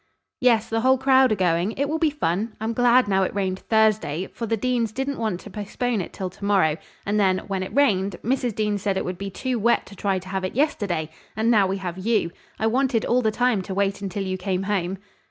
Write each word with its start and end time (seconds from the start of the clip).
"Yes. 0.39 0.67
The 0.67 0.81
whole 0.81 0.97
crowd 0.97 1.31
are 1.31 1.35
going. 1.35 1.73
It 1.73 1.87
will 1.87 1.99
be 1.99 2.09
fun. 2.09 2.55
I'm 2.59 2.73
glad 2.73 3.07
now 3.07 3.21
it 3.21 3.35
rained 3.35 3.59
Thursday, 3.59 4.25
for 4.33 4.47
the 4.47 4.57
Deans 4.57 4.91
didn't 4.91 5.19
want 5.19 5.41
to 5.41 5.51
postpone 5.51 6.01
it 6.01 6.11
till 6.11 6.31
to 6.31 6.43
morrow, 6.43 6.77
and 7.05 7.19
then, 7.19 7.37
when 7.45 7.61
it 7.61 7.71
rained, 7.71 8.15
Mrs. 8.23 8.55
Dean 8.55 8.79
said 8.79 8.97
it 8.97 9.05
would 9.05 9.19
be 9.19 9.29
too 9.29 9.59
wet 9.59 9.85
to 9.85 9.95
try 9.95 10.17
to 10.17 10.29
have 10.29 10.43
it 10.43 10.55
yesterday; 10.55 11.11
and 11.35 11.51
now 11.51 11.67
we 11.67 11.77
have 11.77 11.99
you. 11.99 12.31
I 12.57 12.65
wanted 12.65 13.05
all 13.05 13.21
the 13.21 13.29
time 13.29 13.61
to 13.61 13.75
wait 13.75 14.01
until 14.01 14.23
you 14.23 14.39
came 14.39 14.63
home." 14.63 14.97